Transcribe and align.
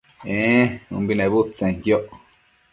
ee 0.37 0.61
umbi 0.95 1.13
nebudtsenquioc 1.17 2.05